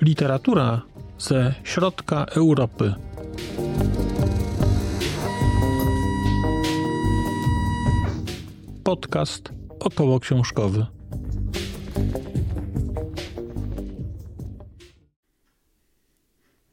[0.00, 0.82] Literatura
[1.18, 2.94] ze środka Europy.
[8.84, 10.86] Podcast około książkowy.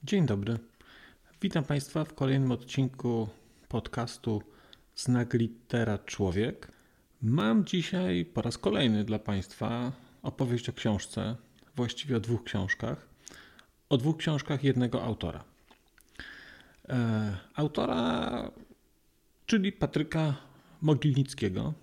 [0.03, 0.57] Dzień dobry.
[1.41, 3.27] Witam Państwa w kolejnym odcinku
[3.75, 4.41] podcastu
[4.95, 6.71] Znak Litera Człowiek.
[7.21, 9.91] Mam dzisiaj po raz kolejny dla Państwa
[10.23, 11.35] opowieść o książce,
[11.75, 13.07] właściwie o dwóch książkach
[13.89, 15.43] o dwóch książkach jednego autora.
[16.89, 18.51] E, autora,
[19.45, 20.35] czyli Patryka
[20.81, 21.73] Mogilnickiego.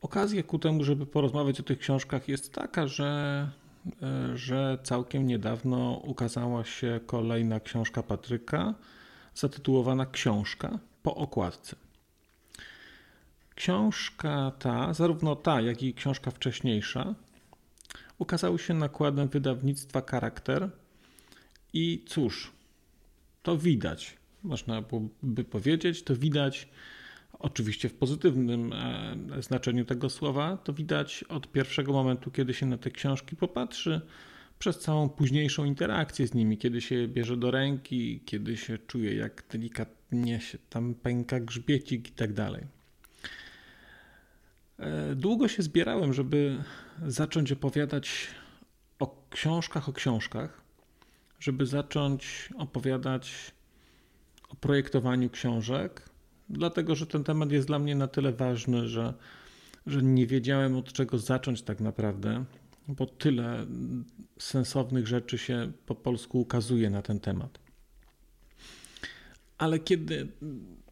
[0.00, 3.50] Okazja ku temu, żeby porozmawiać o tych książkach jest taka, że,
[4.02, 8.74] e, że całkiem niedawno ukazała się kolejna książka Patryka,
[9.38, 11.76] zatytułowana Książka po okładce.
[13.54, 17.14] Książka ta, zarówno ta, jak i książka wcześniejsza,
[18.18, 20.70] ukazały się nakładem wydawnictwa Charakter
[21.72, 22.52] i cóż,
[23.42, 24.82] to widać, można
[25.22, 26.68] by powiedzieć, to widać
[27.38, 32.78] oczywiście w pozytywnym e, znaczeniu tego słowa, to widać od pierwszego momentu, kiedy się na
[32.78, 34.00] te książki popatrzy,
[34.58, 39.44] przez całą późniejszą interakcję z nimi, kiedy się bierze do ręki, kiedy się czuje, jak
[39.52, 42.64] delikatnie się tam pęka grzbiecik i tak dalej.
[44.78, 46.64] E, długo się zbierałem, żeby
[47.06, 48.28] zacząć opowiadać
[48.98, 50.62] o książkach, o książkach,
[51.40, 53.52] żeby zacząć opowiadać
[54.48, 56.08] o projektowaniu książek,
[56.50, 59.14] dlatego że ten temat jest dla mnie na tyle ważny, że,
[59.86, 62.44] że nie wiedziałem od czego zacząć tak naprawdę,
[62.88, 63.66] bo tyle
[64.38, 67.58] sensownych rzeczy się po polsku ukazuje na ten temat.
[69.58, 70.28] Ale kiedy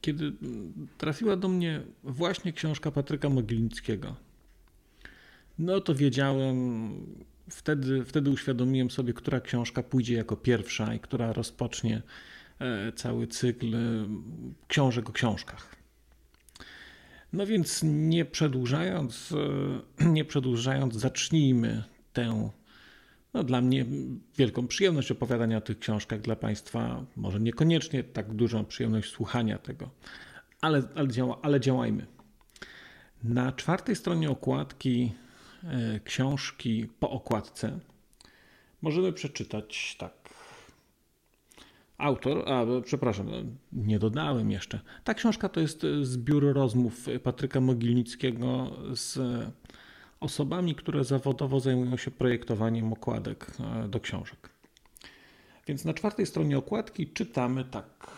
[0.06, 0.32] kiedy
[0.98, 4.16] trafiła do mnie właśnie książka Patryka Mogilnickiego,
[5.58, 6.90] no to wiedziałem,
[7.50, 12.02] wtedy, wtedy uświadomiłem sobie, która książka pójdzie jako pierwsza i która rozpocznie
[12.58, 13.78] e, cały cykl e,
[14.68, 15.75] książek o książkach.
[17.32, 19.34] No więc nie przedłużając,
[20.00, 22.50] e, nie przedłużając, zacznijmy tę
[23.34, 23.86] no, dla mnie
[24.36, 29.90] wielką przyjemność opowiadania o tych książkach, dla Państwa może niekoniecznie tak dużą przyjemność słuchania tego,
[30.60, 32.06] ale, ale, działa, ale działajmy.
[33.24, 35.12] Na czwartej stronie okładki
[35.64, 37.78] e, książki po okładce
[38.82, 40.25] możemy przeczytać tak.
[41.98, 43.36] Autor, a przepraszam, no,
[43.72, 44.80] nie dodałem jeszcze.
[45.04, 49.18] Ta książka to jest zbiór rozmów Patryka Mogilnickiego z
[50.20, 54.50] osobami, które zawodowo zajmują się projektowaniem okładek e, do książek.
[55.66, 58.10] Więc na czwartej stronie okładki czytamy tak.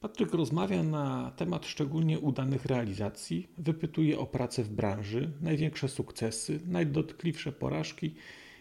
[0.00, 7.52] Patryk rozmawia na temat szczególnie udanych realizacji, wypytuje o pracę w branży, największe sukcesy, najdotkliwsze
[7.52, 8.14] porażki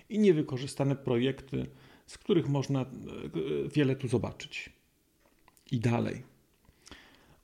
[0.10, 1.68] i niewykorzystane projekty,
[2.08, 2.86] z których można e,
[3.76, 4.70] wiele tu zobaczyć.
[5.72, 6.24] I dalej.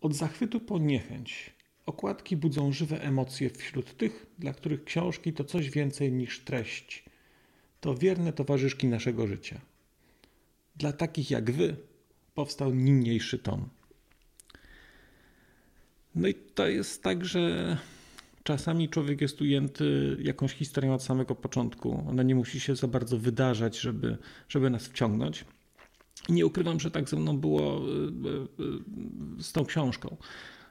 [0.02, 1.54] Od zachwytu po niechęć,
[1.86, 7.04] Okładki budzą żywe emocje wśród tych, dla których książki to coś więcej niż treść.
[7.82, 9.62] To wierne towarzyszki naszego życia.
[10.76, 11.76] Dla takich jak wy
[12.36, 13.70] powstał niniejszy tom.
[16.16, 17.78] No i to jest tak, że
[18.44, 22.06] czasami człowiek jest ujęty jakąś historią od samego początku.
[22.10, 24.18] Ona nie musi się za bardzo wydarzać, żeby,
[24.50, 25.46] żeby nas wciągnąć.
[26.30, 27.82] Nie ukrywam, że tak ze mną było y,
[29.40, 30.18] y, z tą książką.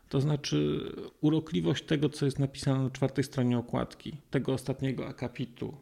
[0.09, 5.77] To znaczy urokliwość tego, co jest napisane na czwartej stronie okładki, tego ostatniego akapitu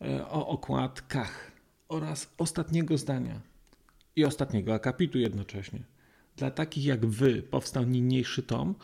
[0.00, 1.52] e, o okładkach
[1.88, 3.40] oraz ostatniego zdania
[4.16, 5.82] i ostatniego akapitu jednocześnie.
[6.36, 8.74] Dla takich jak wy powstał niniejszy tom.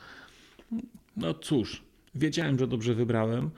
[1.16, 1.85] No cóż,
[2.16, 3.50] wiedziałem, że dobrze wybrałem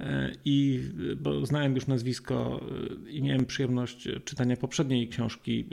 [0.00, 0.80] e, i
[1.16, 2.60] bo znałem już nazwisko
[3.06, 5.68] e, i miałem przyjemność czytania poprzedniej książki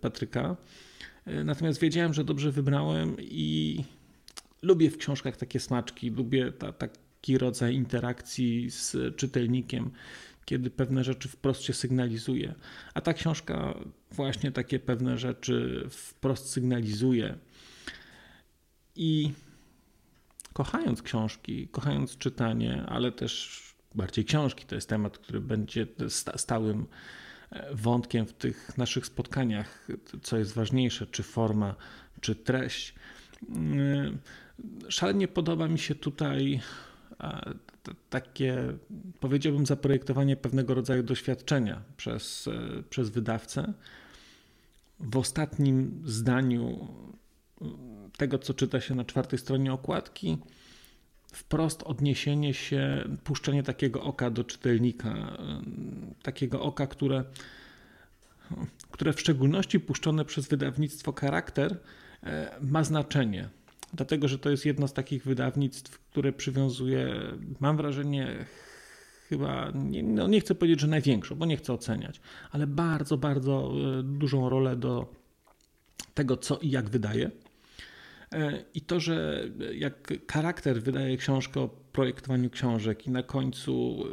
[0.00, 0.56] Patryka.
[1.44, 3.84] Natomiast wiedziałem, że dobrze wybrałem i
[4.62, 9.90] lubię w książkach takie smaczki, lubię ta, taki rodzaj interakcji z czytelnikiem,
[10.44, 12.54] kiedy pewne rzeczy wprost się sygnalizuje.
[12.94, 13.74] A ta książka
[14.12, 17.38] właśnie takie pewne rzeczy wprost sygnalizuje.
[18.96, 19.32] I
[20.58, 23.62] kochając książki, kochając czytanie, ale też
[23.94, 25.86] bardziej książki, to jest temat, który będzie
[26.36, 26.86] stałym
[27.50, 29.88] e, wątkiem w tych naszych spotkaniach,
[30.22, 31.74] co jest ważniejsze, czy forma,
[32.20, 32.94] czy treść.
[33.48, 34.18] Mm,
[34.88, 36.60] Szalenie podoba mi się tutaj
[38.10, 38.56] takie,
[39.20, 43.72] powiedziałbym, zaprojektowanie pewnego rodzaju doświadczenia przez, e, przez wydawcę.
[45.00, 46.88] W ostatnim zdaniu
[48.18, 50.38] tego, co czyta się na czwartej stronie okładki,
[51.32, 55.38] wprost odniesienie się, puszczenie takiego oka do czytelnika,
[56.22, 57.24] takiego oka, które,
[58.90, 61.76] które w szczególności puszczone przez wydawnictwo Charakter
[62.22, 63.48] e, ma znaczenie.
[63.94, 67.14] Dlatego, że to jest jedno z takich wydawnictw, które przywiązuje,
[67.60, 68.44] mam wrażenie,
[69.28, 72.20] chyba, nie, no nie chcę powiedzieć, że największą, bo nie chcę oceniać,
[72.50, 75.14] ale bardzo, bardzo e, dużą rolę do
[76.14, 77.30] tego, co i jak wydaje.
[78.32, 79.44] E, I to, że
[79.74, 84.04] jak charakter wydaje książkę o projektowaniu książek i na końcu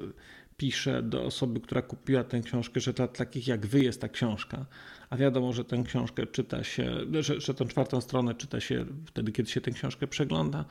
[0.57, 4.65] pisze do osoby, która kupiła tę książkę, że dla takich jak wy jest ta książka,
[5.09, 9.31] a wiadomo, że tę książkę czyta się, że, że tę czwartą stronę czyta się wtedy,
[9.31, 10.65] kiedy się tę książkę przegląda,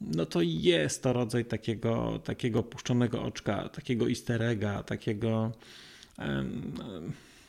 [0.00, 4.42] no to jest to rodzaj takiego, takiego puszczonego oczka, takiego easter
[4.86, 5.52] takiego,
[6.18, 6.72] um,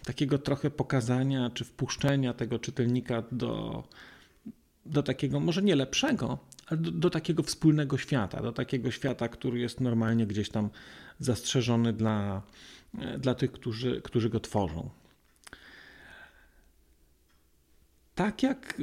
[0.05, 3.83] takiego trochę pokazania czy wpuszczenia tego czytelnika do,
[4.85, 9.59] do takiego, może nie lepszego, ale do, do, takiego wspólnego świata, do takiego świata, który
[9.59, 10.69] jest normalnie gdzieś tam
[11.19, 12.41] zastrzeżony dla,
[13.19, 14.89] dla tych, którzy, którzy go tworzą.
[18.15, 18.81] Tak jak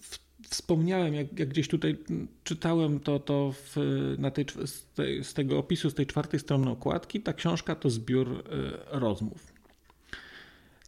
[0.00, 1.98] w wspomniałem, jak, jak, gdzieś tutaj
[2.44, 3.76] czytałem to, to w,
[4.18, 7.90] na tej, z, tej, z, tego opisu, z tej czwartej strony okładki, ta książka to
[7.90, 8.42] zbiór y,
[8.86, 9.52] rozmów.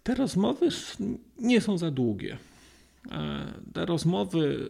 [0.02, 0.68] Te rozmowy
[1.38, 2.38] nie są za długie.
[3.10, 4.68] E, te rozmowy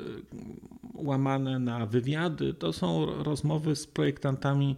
[0.94, 4.76] łamane na wywiady to są rozmowy z projektantami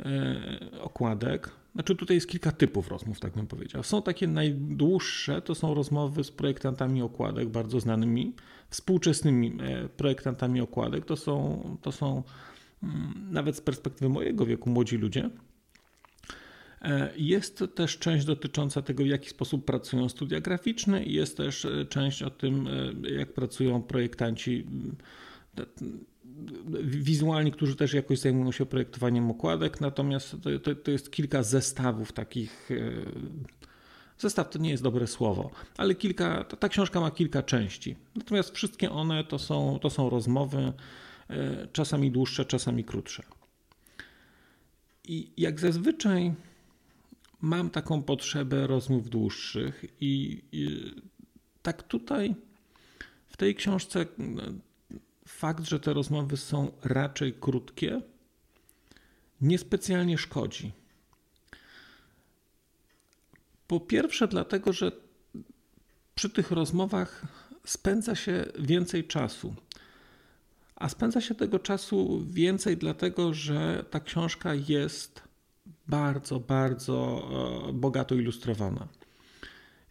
[0.00, 3.82] e, okładek, znaczy tutaj jest kilka typów rozmów, tak bym powiedział.
[3.82, 8.32] Są takie najdłuższe, to są rozmowy z projektantami okładek, bardzo znanymi,
[8.70, 11.04] współczesnymi e, projektantami okładek.
[11.04, 12.22] To są, to są
[12.82, 15.30] mm, nawet z perspektywy mojego wieku młodzi ludzie.
[16.82, 21.64] E, jest też część dotycząca tego, w jaki sposób pracują studia graficzne, i jest też
[21.64, 22.68] e, część o tym,
[23.02, 24.66] jak pracują projektanci
[26.84, 32.12] wizualni, którzy też jakoś zajmują się projektowaniem okładek, natomiast to, to, to jest kilka zestawów
[32.12, 32.70] takich.
[32.70, 32.92] E,
[34.18, 37.96] zestaw to nie jest dobre słowo, ale kilka, ta, książka ma kilka części.
[38.16, 40.72] Natomiast wszystkie one to są, to są rozmowy,
[41.30, 43.22] e, czasami dłuższe, czasami krótsze.
[45.04, 46.32] I jak zazwyczaj
[47.42, 50.94] mam taką potrzebę rozmów dłuższych, i, i
[51.62, 52.34] tak tutaj
[53.26, 54.06] w tej książce
[55.28, 58.02] fakt, że te rozmowy są raczej krótkie,
[59.40, 60.72] niespecjalnie szkodzi.
[63.66, 64.92] Po pierwsze, dlatego, że
[66.14, 67.22] przy tych rozmowach
[67.64, 69.54] spędza się więcej czasu.
[70.76, 75.31] A spędza się tego czasu więcej, dlatego że ta książka jest
[75.88, 77.28] bardzo, bardzo
[77.68, 78.88] e, bogato ilustrowana.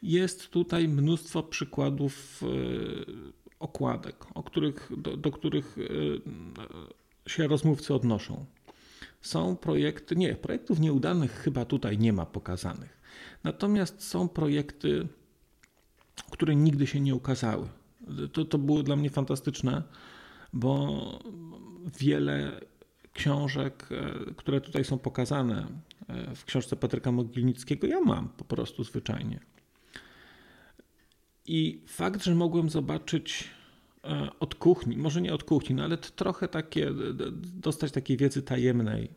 [0.02, 2.48] Jest tutaj mnóstwo przykładów e,
[3.62, 6.22] okładek, o których, do, do których y,
[7.28, 8.46] się rozmówcy odnoszą.
[9.22, 13.02] Są projekty, nie, projektów nieudanych chyba tutaj nie ma pokazanych.
[13.44, 15.08] Natomiast są projekty,
[16.32, 17.68] które nigdy się nie ukazały.
[18.34, 19.84] To, to było dla mnie fantastyczne,
[20.54, 21.02] bo
[22.00, 22.62] wiele
[23.14, 25.68] książek, e, które tutaj są pokazane
[26.08, 29.40] e, w książce Patryka Mogilnickiego, ja mam po prostu zwyczajnie.
[31.46, 33.50] I fakt, że mogłem zobaczyć
[34.04, 36.92] e, od kuchni, może nie od kuchni, no ale trochę takie,
[37.44, 39.10] dostać takiej wiedzy tajemnej,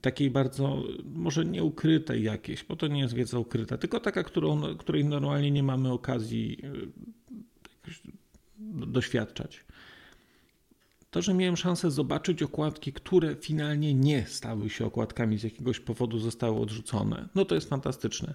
[0.00, 4.76] takiej bardzo, może nie ukrytej jakiejś, bo to nie jest wiedza ukryta, tylko taka, którą,
[4.76, 6.72] której normalnie nie mamy okazji e,
[8.86, 9.64] doświadczać.
[11.12, 16.18] To, że miałem szansę zobaczyć okładki, które finalnie nie stały się okładkami, z jakiegoś powodu
[16.18, 18.34] zostały odrzucone, no to jest fantastyczne.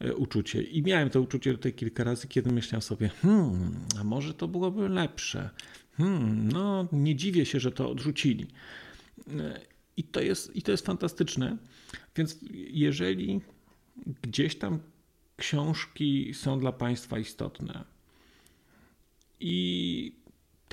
[0.00, 0.62] E, uczucie.
[0.62, 4.88] I miałem to uczucie tutaj kilka razy, kiedy myślałem sobie, hmm, a może to byłoby
[4.88, 5.50] lepsze.
[5.96, 8.46] Hmm, no, nie dziwię się, że to odrzucili.
[9.38, 9.60] E,
[9.96, 11.56] I to jest, i to jest fantastyczne.
[12.16, 12.38] Więc
[12.70, 13.40] jeżeli
[14.22, 14.78] gdzieś tam
[15.36, 17.84] książki są dla Państwa istotne
[19.40, 20.23] i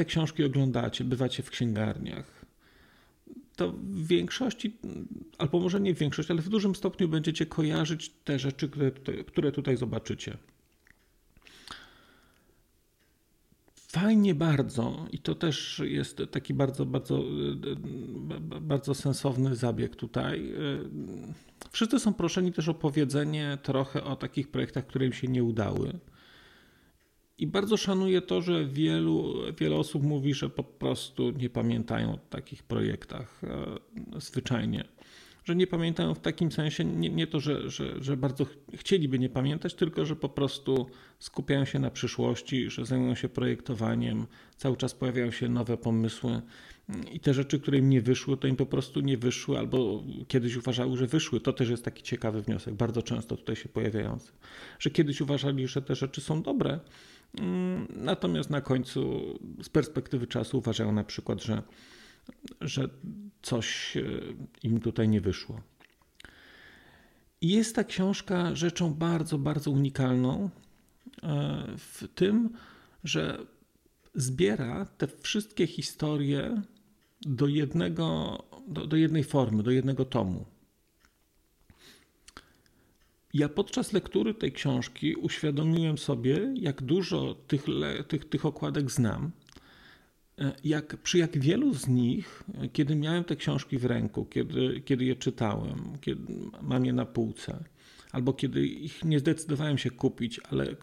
[0.01, 2.45] te książki oglądacie, bywacie w księgarniach,
[3.55, 4.77] to w większości,
[5.37, 9.25] albo może nie w większości, ale w dużym stopniu będziecie kojarzyć te rzeczy, które tutaj,
[9.25, 10.37] które tutaj zobaczycie.
[13.75, 17.23] Fajnie bardzo, i to też jest taki bardzo, bardzo,
[18.61, 20.53] bardzo sensowny zabieg tutaj.
[21.71, 25.99] Wszyscy są proszeni też o powiedzenie trochę o takich projektach, które im się nie udały.
[27.41, 32.17] I bardzo szanuję to, że wielu, wiele osób mówi, że po prostu nie pamiętają o
[32.17, 34.83] takich projektach e, zwyczajnie.
[35.43, 38.45] że nie pamiętają w takim sensie, nie, nie to, że, że, że bardzo
[38.75, 44.27] chcieliby nie pamiętać, tylko że po prostu skupiają się na przyszłości, że zajmują się projektowaniem,
[44.57, 46.41] cały czas pojawiają się nowe pomysły
[47.11, 50.55] i te rzeczy, które im nie wyszły, to im po prostu nie wyszły, albo kiedyś
[50.55, 51.39] uważały, że wyszły.
[51.39, 54.31] To też jest taki ciekawy wniosek, bardzo często tutaj się pojawiający,
[54.79, 56.79] że kiedyś uważali, że te rzeczy są dobre,
[57.89, 59.21] natomiast na końcu
[59.63, 61.63] z perspektywy czasu uważają na przykład, że,
[62.61, 62.89] że
[63.41, 64.03] coś e,
[64.63, 65.61] im tutaj nie wyszło.
[67.41, 70.49] Jest ta książka rzeczą bardzo, bardzo unikalną
[71.23, 72.49] e, w tym,
[73.03, 73.45] że
[74.15, 76.61] zbiera te wszystkie historie
[77.21, 80.45] do, jednego, do, do jednej formy, do jednego tomu.
[83.33, 87.65] Ja podczas lektury tej książki uświadomiłem sobie, jak dużo tych,
[88.07, 89.31] tych, tych okładek znam.
[90.39, 95.05] E, jak, przy jak wielu z nich, kiedy miałem te książki w ręku, kiedy, kiedy
[95.05, 97.63] je czytałem, kiedy mam je na półce,
[98.11, 100.75] albo kiedy ich nie zdecydowałem się kupić, ale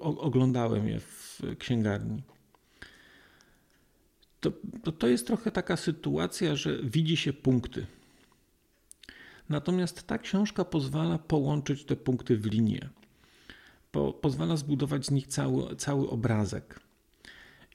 [0.00, 2.22] oglądałem je w księgarni,
[4.40, 7.86] to, to, to jest trochę taka sytuacja, że widzi się punkty.
[9.48, 12.88] Natomiast ta książka pozwala połączyć te punkty w linię.
[13.92, 16.80] Po, pozwala zbudować z nich cały, cały obrazek.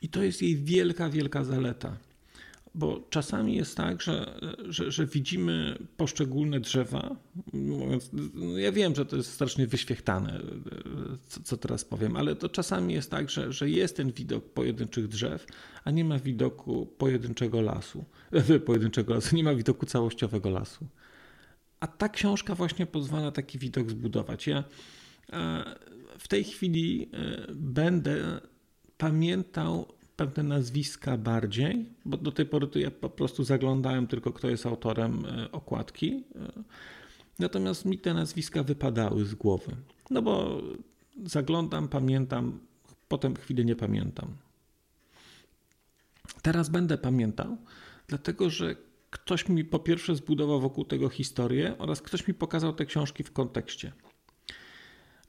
[0.01, 1.97] I to jest jej wielka, wielka zaleta.
[2.75, 7.15] Bo czasami jest tak, że, że, że widzimy poszczególne drzewa.
[7.53, 10.39] Mówiąc, no ja wiem, że to jest strasznie wyświechtane,
[11.27, 15.07] co, co, teraz powiem, ale to czasami jest tak, że, że jest ten widok pojedynczych
[15.07, 15.45] drzew,
[15.83, 18.05] a nie ma widoku pojedynczego lasu.
[18.65, 20.87] Pojedynczego lasu, nie ma widoku całościowego lasu.
[21.79, 24.47] A ta książka właśnie pozwala taki widok zbudować.
[24.47, 24.63] Ja
[25.33, 25.63] e,
[26.19, 28.41] w tej chwili e, będę
[28.97, 34.49] pamiętał pewne nazwiska bardziej, bo do tej pory to ja po prostu zaglądałem tylko, kto
[34.49, 36.23] jest autorem e, okładki.
[37.39, 39.75] Natomiast mi te nazwiska wypadały z głowy.
[40.09, 40.61] No bo
[41.25, 42.59] zaglądam, pamiętam,
[43.07, 44.27] potem chwilę nie pamiętam.
[46.41, 47.57] Teraz będę pamiętał,
[48.07, 48.75] dlatego że
[49.09, 53.31] ktoś mi po pierwsze zbudował wokół tego historię oraz ktoś mi pokazał te książki w
[53.31, 53.93] kontekście.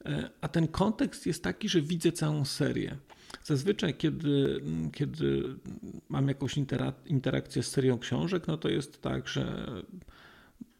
[0.04, 2.96] E, a ten kontekst jest taki, że widzę całą serię.
[3.44, 4.60] Zazwyczaj, kiedy,
[4.92, 5.56] kiedy
[6.08, 6.56] mam jakąś
[7.06, 9.66] interakcję z serią książek, no to jest tak, że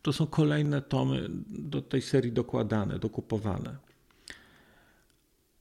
[0.02, 3.76] to są kolejne tomy do tej serii dokładane, dokupowane.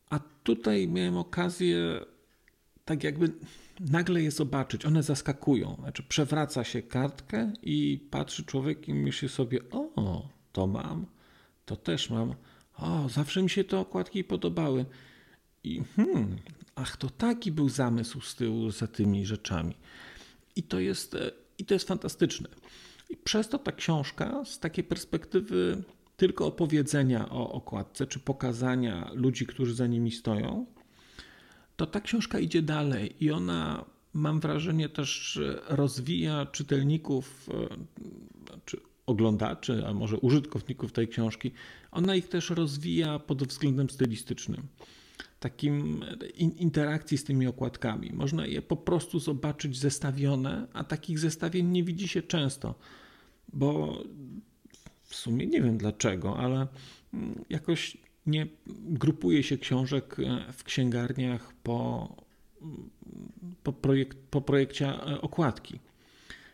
[0.10, 2.06] A tutaj miałem okazję
[2.86, 3.32] tak jakby
[3.80, 4.86] nagle je zobaczyć.
[4.86, 5.76] One zaskakują.
[5.80, 11.06] Znaczy przewraca się kartkę i patrzy człowiek i myśli sobie, o, to mam,
[11.66, 12.34] to też mam.
[12.78, 14.86] O, zawsze mi się te okładki podobały.
[15.64, 16.38] I hmm,
[16.76, 19.76] ach, to taki był zamysł z tyłu za tymi rzeczami.
[20.56, 22.50] I to jest, e, i to jest fantastyczne.
[23.10, 25.84] I przez to ta książka z takiej perspektywy
[26.18, 30.66] tylko opowiedzenia o okładce, czy pokazania ludzi, którzy za nimi stoją,
[31.80, 37.78] to ta książka idzie dalej i ona, mam wrażenie, też rozwija czytelników, e,
[38.66, 41.52] czy oglądaczy, a może użytkowników tej książki.
[41.92, 44.68] Ona ich też rozwija pod względem stylistycznym
[45.40, 46.04] takim
[46.38, 48.12] interakcji z tymi okładkami.
[48.14, 52.76] Można je po prostu zobaczyć zestawione, a takich zestawień nie widzi się często,
[53.54, 53.98] bo
[55.04, 56.68] w sumie nie wiem dlaczego, ale
[57.14, 62.10] mm, jakoś nie grupuje się książek e, w księgarniach po,
[63.64, 65.80] po, projekt, po projekcie e, okładki.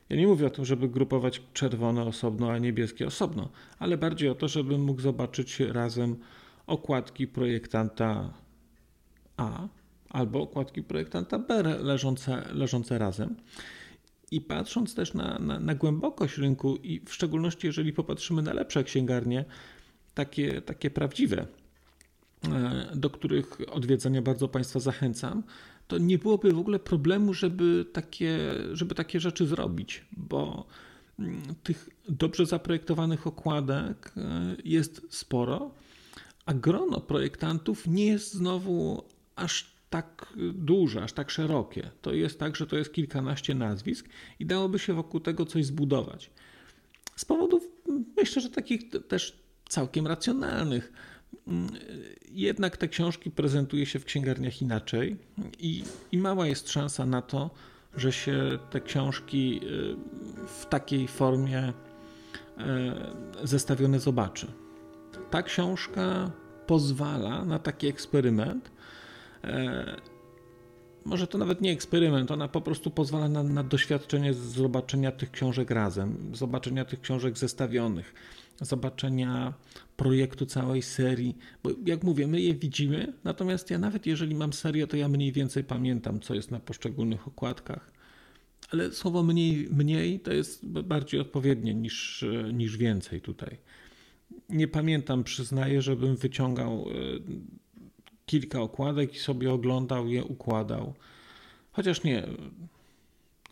[0.09, 4.35] Ja nie mówię o tym, żeby grupować czerwone osobno, a niebieskie osobno, ale bardziej o
[4.35, 6.15] to, żebym mógł zobaczyć razem
[6.67, 8.33] okładki projektanta
[9.37, 9.67] a
[10.09, 13.35] albo okładki projektanta B leżące, leżące razem.
[14.31, 18.83] I patrząc też na, na, na, głębokość rynku, i w szczególności jeżeli popatrzymy na lepsze
[18.83, 19.45] księgarnie,
[20.15, 21.47] takie, takie prawdziwe,
[22.43, 25.43] e, do których odwiedzania bardzo Państwa zachęcam,
[25.87, 28.39] to nie byłoby w ogóle problemu, żeby takie,
[28.73, 30.67] żeby takie rzeczy zrobić, bo
[31.19, 35.71] mm, tych dobrze zaprojektowanych okładek e, jest sporo,
[36.45, 39.03] a grono projektantów nie jest znowu
[39.35, 41.91] aż tak duże, aż tak szerokie.
[42.01, 46.31] To jest tak, że to jest kilkanaście nazwisk i dałoby się wokół tego coś zbudować.
[47.15, 47.67] Z powodów,
[48.17, 50.93] myślę, że takich też całkiem racjonalnych.
[52.31, 55.17] Jednak te książki prezentuje się w księgarniach inaczej
[55.59, 57.49] i, i mała jest szansa na to,
[57.97, 59.95] że się te książki y,
[60.47, 61.73] w takiej formie y,
[63.43, 64.47] zestawione zobaczy.
[65.31, 66.31] Ta książka
[66.67, 68.75] pozwala na taki eksperyment,
[69.45, 69.95] E,
[71.05, 75.71] może to nawet nie eksperyment, ona po prostu pozwala na, na doświadczenie zobaczenia tych książek
[75.71, 78.13] razem, zobaczenia tych książek zestawionych,
[78.61, 79.53] zobaczenia
[79.97, 84.87] projektu całej serii, bo jak mówię, my je widzimy, natomiast ja nawet jeżeli mam serię,
[84.87, 87.91] to ja mniej więcej pamiętam, co jest na poszczególnych okładkach.
[88.71, 93.57] Ale słowo mniej, mniej to jest bardziej odpowiednie niż, niż więcej tutaj.
[94.49, 96.93] Nie pamiętam, przyznaję, żebym wyciągał e,
[98.25, 100.93] kilka okładek i sobie oglądał je, układał.
[101.71, 102.27] Chociaż nie,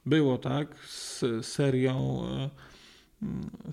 [0.05, 2.49] było tak z serią e,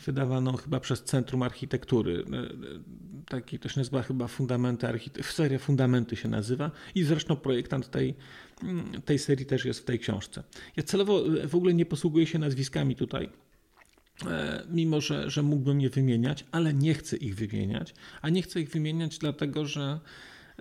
[0.06, 2.24] wydawaną chyba przez Centrum Architektury.
[2.32, 5.34] E, taki to się nazywa chyba Fundamenty Architektury.
[5.34, 8.14] Seria Fundamenty się nazywa i zresztą projektant tej,
[9.04, 10.42] tej serii też jest w tej książce.
[10.76, 13.28] Ja celowo w ogóle nie posługuję się nazwiskami tutaj
[14.26, 17.94] e, mimo że, że mógłbym je wymieniać, ale nie chcę ich wymieniać.
[18.22, 20.00] A nie chcę ich wymieniać dlatego, że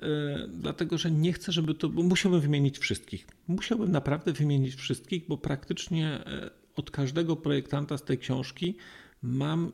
[0.01, 1.89] E, dlatego że nie chcę, żeby to.
[1.89, 3.27] Bo musiałbym wymienić wszystkich.
[3.47, 8.75] Musiałbym naprawdę wymienić wszystkich, bo praktycznie e, od każdego projektanta z tej książki
[9.21, 9.71] mam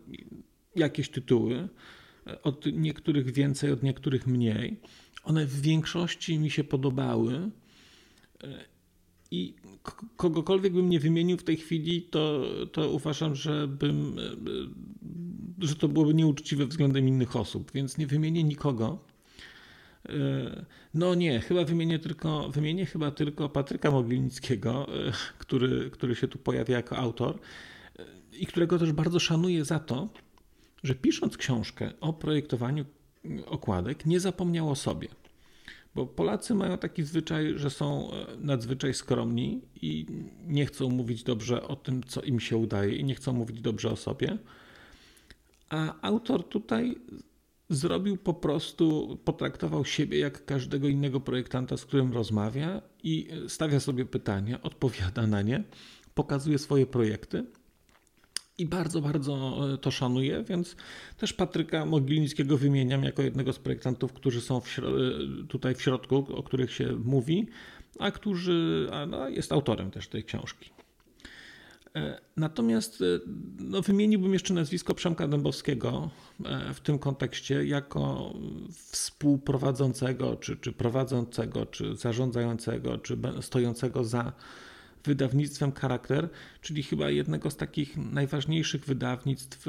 [0.75, 1.69] jakieś tytuły.
[2.27, 4.79] E, od niektórych więcej, od niektórych mniej.
[5.23, 7.51] One w większości mi się podobały.
[9.31, 9.53] I
[10.15, 14.15] kogokolwiek bym nie wymienił w tej chwili, to, to uważam, że, bym,
[15.59, 18.99] że to byłoby nieuczciwe względem innych osób, więc nie wymienię nikogo.
[20.09, 26.27] E, no nie, chyba wymienię tylko, wymienię chyba tylko Patryka Moglińskiego, e, który, który się
[26.27, 27.39] tu pojawia jako autor
[27.99, 28.05] e,
[28.37, 30.09] i którego też bardzo szanuję za to,
[30.83, 32.85] że pisząc książkę o projektowaniu
[33.45, 35.07] okładek, nie zapomniał o sobie.
[35.95, 40.05] Bo Polacy mają taki zwyczaj, że są nadzwyczaj skromni i
[40.47, 43.89] nie chcą mówić dobrze o tym, co im się udaje, i nie chcą mówić dobrze
[43.89, 44.37] o sobie.
[45.69, 46.95] A autor tutaj
[47.69, 54.05] zrobił po prostu, potraktował siebie jak każdego innego projektanta, z którym rozmawia i stawia sobie
[54.05, 55.63] pytania, odpowiada na nie,
[56.13, 57.45] pokazuje swoje projekty.
[58.57, 60.75] I bardzo, bardzo e, to szanuję, więc
[61.17, 64.81] też Patryka Moglińskiego wymieniam jako jednego z projektantów, którzy są w e,
[65.47, 67.47] tutaj w środku, o których się mówi,
[67.99, 70.74] a którzy a no, jest autorem też tej książki.
[71.95, 73.05] E, natomiast e,
[73.59, 76.09] no, wymieniłbym jeszcze nazwisko Przemka Dębowskiego
[76.45, 78.33] e, w tym kontekście jako
[78.71, 84.33] współprowadzącego, czy, czy prowadzącego, czy zarządzającego, czy stojącego za
[85.03, 86.29] wydawnictwem Charakter,
[86.61, 89.65] czyli chyba jednego z takich najważniejszych wydawnictw,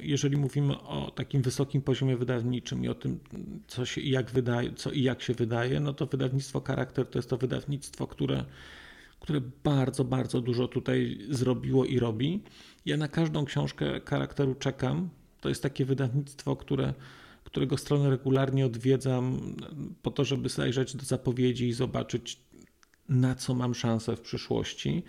[0.00, 3.20] jeżeli mówimy o takim wysokim poziomie wydawniczym i o tym,
[3.66, 7.18] co się i jak wydaje, co i jak się wydaje, no to wydawnictwo Charakter to
[7.18, 8.44] jest to wydawnictwo, które
[9.20, 12.42] które bardzo, bardzo dużo tutaj zrobiło i robi.
[12.86, 15.08] Ja na każdą książkę charakteru czekam.
[15.40, 16.94] To jest takie wydawnictwo, które,
[17.44, 19.56] którego stronę regularnie odwiedzam
[20.02, 22.40] po to, żeby zajrzeć do zapowiedzi i zobaczyć,
[23.08, 25.02] na co mam szansę w przyszłości.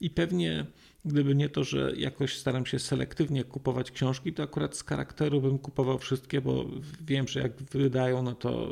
[0.00, 0.66] I pewnie
[1.04, 5.58] gdyby nie to, że jakoś staram się selektywnie kupować książki, to akurat z charakteru bym
[5.58, 6.64] kupował wszystkie, bo
[7.00, 8.70] wiem, że jak wydają, no to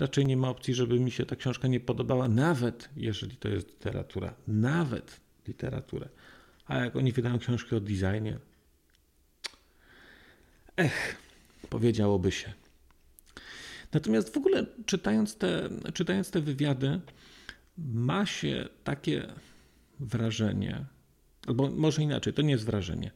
[0.00, 3.68] raczej nie ma opcji, żeby mi się ta książka nie podobała, nawet jeżeli to jest
[3.68, 6.08] literatura, nawet literaturę.
[6.66, 8.38] A jak oni wydają książki o designie,
[10.76, 11.16] ech,
[11.70, 12.52] powiedziałoby się.
[13.92, 17.00] Natomiast w ogóle czytając te, czytając te wywiady,
[17.78, 19.26] ma się takie
[20.00, 20.84] wrażenie,
[21.46, 23.10] albo może inaczej, to nie jest wrażenie,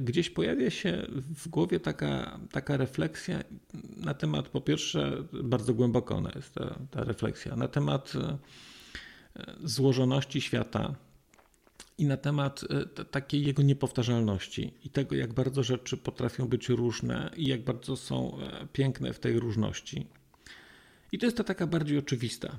[0.00, 3.44] gdzieś pojawia się w głowie taka, taka refleksja
[3.96, 8.38] na temat, po pierwsze, bardzo głęboko ona jest ta, ta refleksja, na temat e,
[9.64, 10.94] złożoności świata
[11.98, 12.64] i na temat
[12.98, 17.96] e, takiej jego niepowtarzalności i tego, jak bardzo rzeczy potrafią być różne i jak bardzo
[17.96, 18.38] są
[18.72, 20.06] piękne w tej różności.
[21.12, 22.56] I to jest ta taka bardziej oczywista.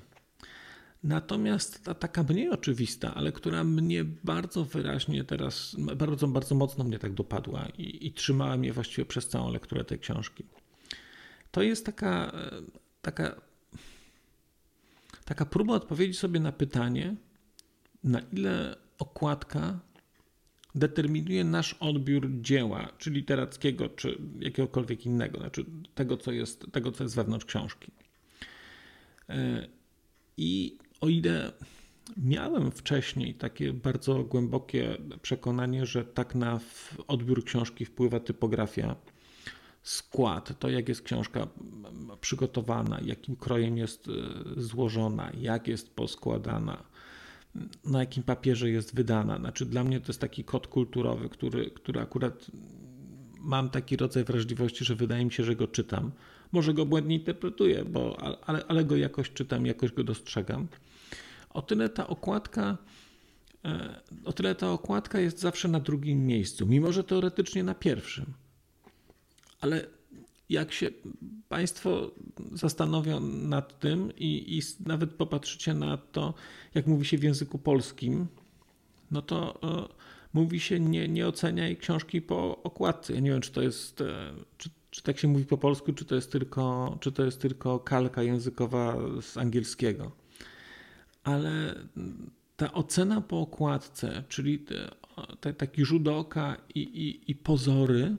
[1.03, 6.99] Natomiast ta taka mniej oczywista, ale która mnie bardzo wyraźnie teraz, bardzo, bardzo mocno mnie
[6.99, 10.43] tak dopadła i, i trzymała mnie właściwie przez całą lekturę tej książki.
[11.51, 12.31] To jest taka,
[13.01, 13.41] taka,
[15.25, 17.15] taka próba odpowiedzi sobie na pytanie,
[18.03, 19.79] na ile okładka
[20.75, 27.03] determinuje nasz odbiór dzieła, czy literackiego, czy jakiegokolwiek innego, znaczy tego, co jest, tego, co
[27.03, 27.91] jest wewnątrz książki.
[29.29, 29.67] E,
[30.37, 31.51] I o ile
[32.17, 36.59] miałem wcześniej takie bardzo głębokie przekonanie, że tak na
[37.07, 38.95] odbiór książki wpływa typografia,
[39.83, 41.47] skład, to jak jest książka
[42.21, 44.11] przygotowana, jakim krojem jest e,
[44.61, 46.83] złożona, jak jest poskładana,
[47.85, 49.37] na jakim papierze jest wydana.
[49.37, 52.51] Znaczy dla mnie to jest taki kod kulturowy, który, który akurat
[53.39, 56.11] mam taki rodzaj wrażliwości, że wydaje mi się, że go czytam.
[56.51, 60.67] Może go błędnie interpretuję, bo, ale, ale go jakoś czytam, jakoś go dostrzegam.
[61.53, 62.77] O tyle ta okładka
[63.65, 68.33] e, o tyle ta okładka jest zawsze na drugim miejscu, mimo że teoretycznie na pierwszym.
[69.61, 69.87] Ale
[70.49, 70.89] jak się
[71.49, 72.11] Państwo
[72.53, 76.33] zastanowią nad tym i, i nawet popatrzycie na to,
[76.75, 78.27] jak mówi się w języku polskim,
[79.11, 79.87] no to e,
[80.33, 83.13] mówi się nie, nie oceniaj książki po okładce.
[83.13, 86.05] Ja nie wiem, czy to jest, e, czy, czy tak się mówi po polsku, czy
[86.05, 90.20] to jest tylko, czy to jest tylko kalka językowa z angielskiego.
[91.23, 91.75] Ale
[92.57, 94.91] ta ocena po okładce, czyli te,
[95.39, 98.15] te, taki rzut oka i, i, i pozory,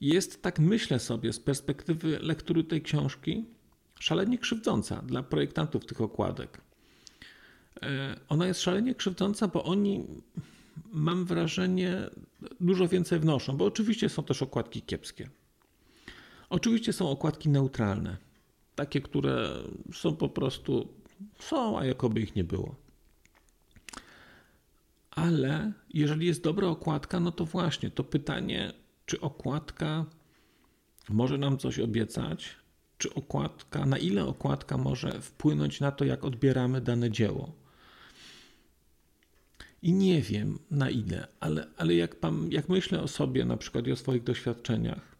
[0.00, 3.44] jest, tak myślę sobie, z perspektywy lektury tej książki,
[4.00, 6.60] szalenie krzywdząca dla projektantów tych okładek.
[7.82, 10.04] E, ona jest szalenie krzywdząca, bo oni,
[10.92, 12.10] mam wrażenie,
[12.60, 15.28] dużo więcej wnoszą, bo oczywiście są też okładki kiepskie.
[16.50, 18.16] Oczywiście są okładki neutralne,
[18.74, 19.48] takie, które
[19.92, 20.88] są po prostu
[21.38, 22.74] są, a jakoby ich nie było.
[25.10, 28.72] Ale jeżeli jest dobra okładka, no to właśnie to pytanie,
[29.06, 30.06] czy okładka
[31.08, 32.56] może nam coś obiecać,
[32.98, 37.52] czy okładka, na ile okładka może wpłynąć na to, jak odbieramy dane dzieło.
[39.82, 43.86] I nie wiem na ile, ale, ale jak, pan, jak myślę o sobie, na przykład
[43.86, 45.16] i o swoich doświadczeniach,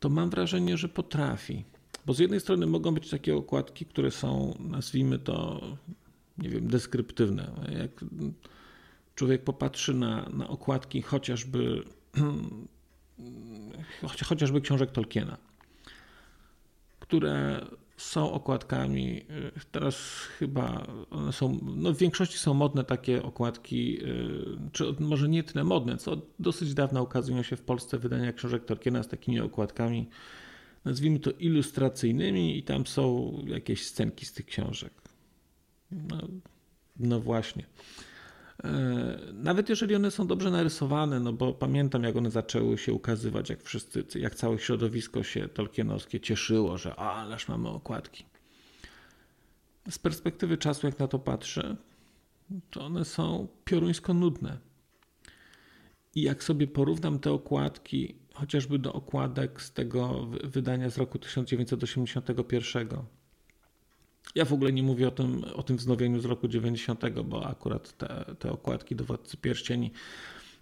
[0.00, 1.64] to mam wrażenie, że potrafi.
[2.06, 5.60] Bo z jednej strony mogą być takie okładki, które są, nazwijmy to,
[6.38, 7.50] nie wiem, deskryptywne.
[7.80, 8.04] Jak
[9.14, 11.82] człowiek popatrzy na, na okładki chociażby,
[14.28, 15.36] chociażby książek Tolkiena,
[17.00, 19.24] które są okładkami.
[19.72, 19.96] Teraz
[20.38, 25.64] chyba one są, no w większości są modne takie okładki, y, czy może nie tyle
[25.64, 30.08] modne, co dosyć dawno ukazują się w Polsce wydania książek Tolkiena z takimi okładkami,
[30.84, 34.92] nazwijmy to ilustracyjnymi, i tam są jakieś scenki z tych książek.
[35.90, 36.28] No,
[36.96, 37.64] no właśnie.
[38.64, 43.50] E, nawet jeżeli one są dobrze narysowane, no bo pamiętam, jak one zaczęły się ukazywać,
[43.50, 48.24] jak wszyscy, jak całe środowisko się tolkienowskie cieszyło, że ależ mamy okładki.
[49.90, 51.76] Z perspektywy czasu, jak na to patrzę,
[52.70, 54.58] to one są pioruńsko nudne.
[56.14, 62.88] I jak sobie porównam te okładki chociażby do okładek z tego wydania z roku 1981,
[64.34, 67.98] ja w ogóle nie mówię o tym, o tym wznowieniu z roku 90, bo akurat
[67.98, 69.90] te, te okładki do Władcy Pierścieni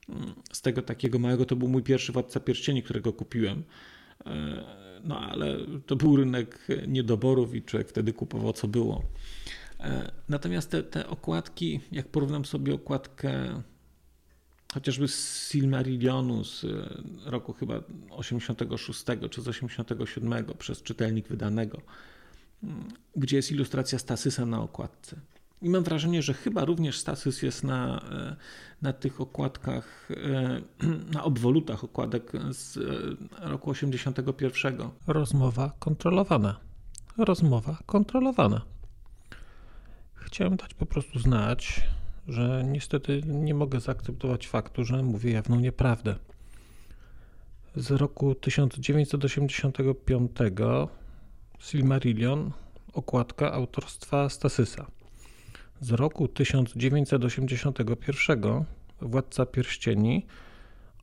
[0.08, 3.62] mm, z tego takiego małego to był mój pierwszy Władca Pierścieni, którego kupiłem.
[4.26, 4.64] E,
[5.04, 5.56] no ale
[5.86, 9.02] to był rynek niedoborów i człowiek wtedy kupował co było.
[9.80, 13.62] E, natomiast te, te okładki, jak porównam sobie okładkę
[14.74, 17.80] chociażby z Silmarillionu z e, roku chyba
[18.10, 21.80] 86 czy z 87 przez czytelnik wydanego,
[23.16, 25.20] gdzie jest ilustracja Stasysa na okładce.
[25.62, 28.36] I mam wrażenie, że chyba również Stasys jest na, e,
[28.82, 30.08] na tych okładkach,
[31.14, 32.78] na obwolutach okładek z
[33.38, 34.78] roku 81.
[35.06, 36.60] Rozmowa kontrolowana.
[37.18, 38.62] Rozmowa kontrolowana.
[40.14, 41.82] Chciałem dać po prostu znać,
[42.30, 46.14] że niestety nie mogę zaakceptować faktu, że mówię jawną nieprawdę.
[47.76, 50.30] Z roku 1985
[51.58, 52.50] Silmarillion,
[52.92, 54.86] okładka autorstwa Stasysa.
[55.80, 58.64] Z roku 1981
[59.00, 60.26] Władca Pierścieni,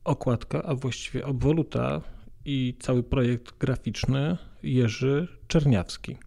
[0.03, 2.01] okładka, a właściwie obwoluta
[2.45, 6.17] i cały projekt graficzny Jerzy Czerniawski.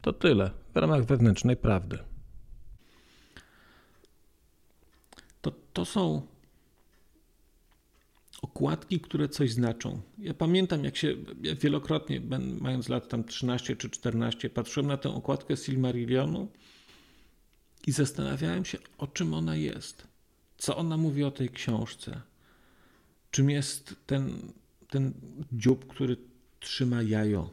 [0.00, 2.09] To tyle w ramach wewnętrznej prawdy.
[5.72, 6.26] To, są
[8.42, 10.00] okładki, które coś znaczą.
[10.18, 12.20] Ja pamiętam, jak się ja wielokrotnie,
[12.60, 16.48] mając lat tam 13 czy 14, patrzyłem na tę okładkę Silmarillionu
[17.86, 20.06] i zastanawiałem się, o czym ona jest.
[20.58, 22.20] Co ona mówi o tej książce?
[23.30, 24.52] Czym jest ten,
[24.88, 25.12] ten
[25.52, 26.16] dziób, który
[26.60, 27.50] trzyma jajo?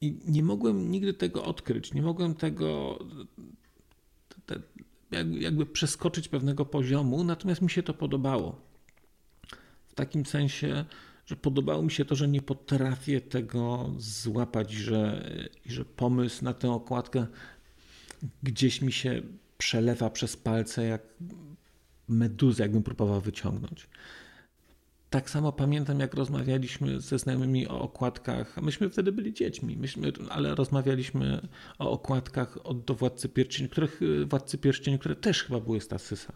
[0.00, 2.98] I nie mogłem nigdy tego odkryć, nie mogłem tego
[4.46, 4.60] te,
[5.38, 8.60] jakby przeskoczyć pewnego poziomu, natomiast mi się to podobało
[9.88, 10.84] w takim sensie,
[11.26, 15.30] że podobało mi się to, że nie potrafię tego złapać, że,
[15.66, 17.26] że pomysł na tę okładkę
[18.42, 19.22] gdzieś mi się
[19.58, 21.02] przelewa przez palce jak
[22.08, 23.88] meduzę, jakbym próbował wyciągnąć.
[25.10, 28.62] Tak samo pamiętam, jak rozmawialiśmy ze znajomymi o okładkach.
[28.62, 34.58] Myśmy wtedy byli dziećmi, myśmy, ale rozmawialiśmy o okładkach od do Władcy Pierścieni, których Władcy
[34.58, 36.32] Pierścieni, które też chyba były Stasysa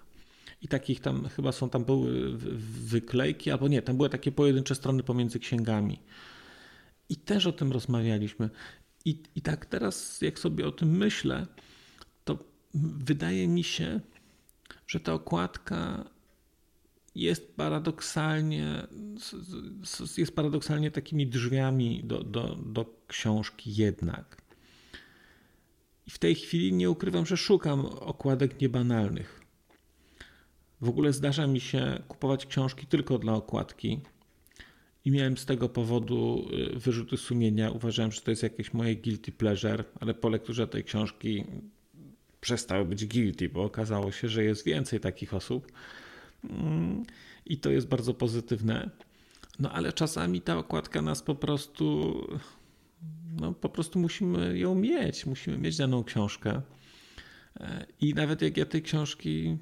[0.64, 2.36] i takich tam chyba są tam były
[2.84, 6.00] wyklejki, albo nie, tam były takie pojedyncze strony pomiędzy księgami.
[7.08, 8.50] I też o tym rozmawialiśmy.
[9.04, 11.46] I, I tak teraz, jak sobie o tym myślę,
[12.24, 12.38] to
[12.74, 14.00] wydaje mi się,
[14.86, 16.04] że ta okładka
[17.14, 18.86] jest paradoksalnie,
[20.16, 24.42] jest paradoksalnie takimi drzwiami do, do, do książki jednak.
[26.06, 29.40] I w tej chwili nie ukrywam, że szukam okładek niebanalnych.
[30.80, 34.00] W ogóle zdarza mi się kupować książki tylko dla okładki.
[35.04, 37.70] I miałem z tego powodu y, wyrzuty sumienia.
[37.70, 41.44] Uważałem, że to jest jakieś moje guilty pleasure, ale po lekturze tej książki
[42.40, 45.72] przestały być guilty, bo okazało się, że jest więcej takich osób.
[46.50, 47.02] Mm,
[47.46, 48.90] I to jest bardzo pozytywne.
[49.58, 52.14] No ale czasami ta okładka nas po prostu,
[53.40, 55.26] no po prostu musimy ją mieć.
[55.26, 56.62] Musimy mieć daną książkę.
[58.00, 59.58] I nawet jak ja tej książki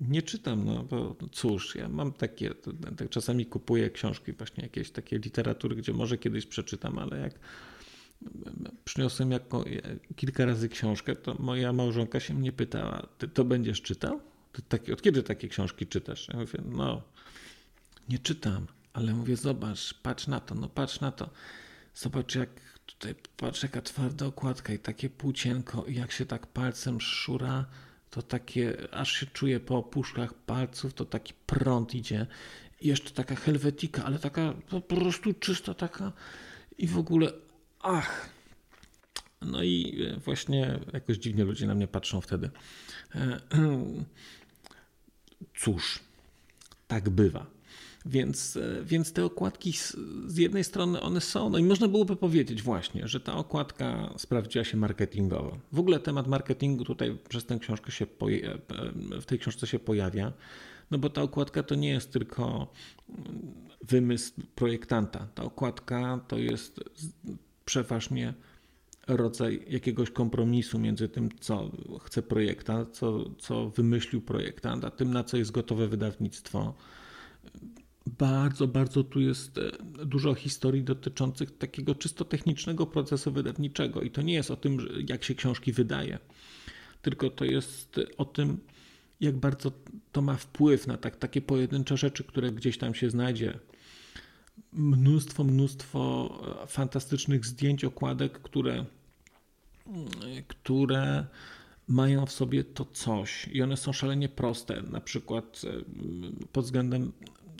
[0.00, 2.50] nie czytam, no bo cóż, ja mam takie,
[2.96, 7.34] tak czasami kupuję książki, właśnie jakieś takie literatury, gdzie może kiedyś przeczytam, ale jak
[8.84, 9.64] przyniosłem jako,
[10.16, 14.20] kilka razy książkę, to moja małżonka się mnie pytała, ty to będziesz czytał?
[14.68, 16.28] Takie, od kiedy takie książki czytasz?
[16.28, 17.02] Ja mówię, no
[18.08, 21.30] nie czytam, ale mówię, zobacz, patrz na to, no patrz na to.
[21.94, 22.50] Zobacz, jak
[22.86, 27.66] tutaj patrz, jaka twarda okładka i takie płócienko, i jak się tak palcem szura,
[28.10, 32.26] to takie, aż się czuje po opuszkach palców, to taki prąd idzie.
[32.80, 36.12] I jeszcze taka helwetika, ale taka po prostu czysta taka
[36.78, 37.32] i w ogóle,
[37.80, 38.30] ach.
[39.42, 42.50] No i właśnie jakoś dziwnie ludzie na mnie patrzą wtedy.
[45.60, 46.00] E, cóż,
[46.88, 47.46] tak bywa.
[48.06, 52.62] Więc, e, więc te okładki z, jednej strony one są, no i można byłoby powiedzieć
[52.62, 55.58] właśnie, że ta okładka sprawdziła się marketingowo.
[55.72, 58.06] W ogóle temat marketingu tutaj przez tę książkę się
[59.20, 60.32] w tej książce się pojawia,
[60.90, 62.72] no bo ta okładka to nie jest tylko
[63.82, 65.28] wymysł projektanta.
[65.34, 66.80] Ta okładka to jest
[67.64, 68.34] przeważnie
[69.16, 71.70] rodzaj jakiegoś kompromisu między tym, co
[72.00, 76.74] chce projektant, co, co wymyślił projektant, a tym, na co jest gotowe wydawnictwo
[78.06, 79.70] bardzo, bardzo tu jest e,
[80.06, 84.02] dużo historii dotyczących takiego czysto technicznego procesu wydawniczego.
[84.02, 86.18] I to nie jest o tym, jak się książki wydaje,
[87.02, 88.58] tylko to jest o tym,
[89.20, 89.72] jak bardzo
[90.12, 93.58] to ma wpływ na tak, takie pojedyncze rzeczy, które gdzieś tam się znajdzie.
[94.72, 96.30] Mnóstwo, mnóstwo
[96.62, 98.84] e, fantastycznych zdjęć, okładek, które,
[100.48, 101.26] które
[101.88, 105.68] mają w sobie to coś i one są szalenie proste, na przykład e,
[106.52, 107.12] pod względem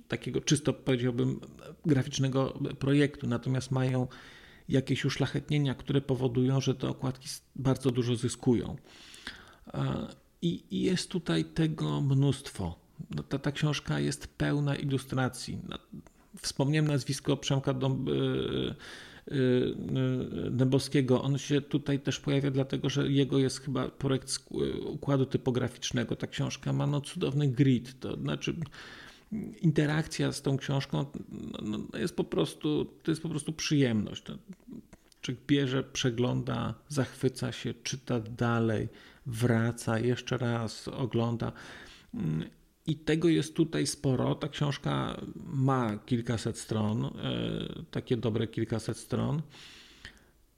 [0.08, 1.40] takiego czysto powiedziałbym
[1.86, 4.08] graficznego projektu, natomiast mają
[4.68, 8.76] jakieś uszlachetnienia, które powodują, że te okładki bardzo dużo zyskują.
[10.42, 12.78] I, jest tutaj tego mnóstwo.
[13.10, 15.58] No, ta, ta książka jest pełna ilustracji.
[16.42, 18.74] Wspomniałem nazwisko Przemka Dąb y,
[20.50, 21.22] Dębowskiego.
[21.22, 24.38] On się tutaj też pojawia, dlatego że jego jest chyba projekt
[24.86, 26.16] układu typograficznego.
[26.16, 28.56] Ta książka ma no cudowny grid, to znaczy
[29.60, 31.06] interakcja z tą książką
[31.62, 34.22] no, no, jest po prostu, to jest po prostu przyjemność.
[35.20, 38.88] Człowiek bierze, przegląda, zachwyca się, czyta dalej,
[39.26, 41.52] wraca, jeszcze raz ogląda.
[42.86, 44.34] I tego jest tutaj sporo.
[44.34, 47.10] Ta książka ma kilkaset stron, e,
[47.90, 49.42] takie dobre kilkaset stron.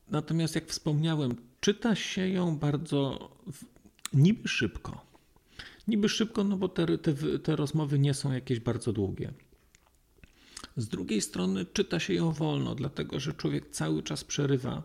[0.09, 3.31] Natomiast, jak wspomniałem, czyta się ją bardzo
[4.13, 5.13] niby szybko
[5.89, 9.33] Niby szybko, no bo te, te, te rozmowy nie są jakieś bardzo długie.
[10.77, 14.83] Z drugiej strony czyta się ją wolno, dlatego że człowiek cały czas przerywa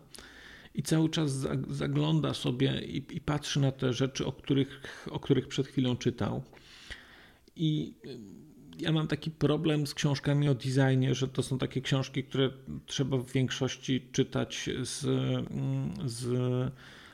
[0.74, 1.32] i cały czas
[1.70, 6.42] zagląda sobie i, i, patrzy na te rzeczy, o których, o których przed chwilą czytał.
[7.58, 8.18] I y,
[8.78, 12.50] ja mam taki problem z książkami o designie, że to są takie książki, które
[12.86, 16.32] trzeba w większości czytać z, mm, z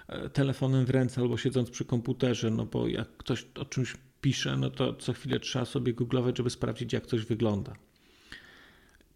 [0.09, 4.57] E, telefonem w ręce albo siedząc przy komputerze, no bo jak ktoś o czymś pisze,
[4.57, 7.77] no to co chwilę trzeba sobie googlować, żeby sprawdzić, jak coś wygląda.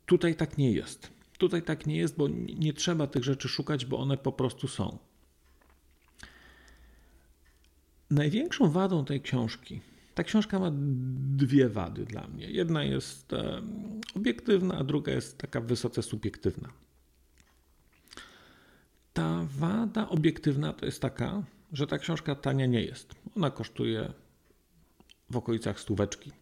[0.06, 1.10] Tutaj tak nie jest.
[1.38, 4.98] Tutaj tak nie jest, bo nie trzeba tych rzeczy szukać, bo one po prostu są.
[8.10, 9.80] Największą wadą tej książki,
[10.18, 10.70] ta książka ma
[11.36, 12.50] dwie wady dla mnie.
[12.50, 13.32] Jedna jest
[14.14, 16.68] obiektywna, a druga jest taka wysoce subiektywna.
[19.12, 23.14] Ta wada obiektywna to jest taka, że ta książka tania nie jest.
[23.36, 24.12] Ona kosztuje
[25.30, 26.32] w okolicach stóweczki.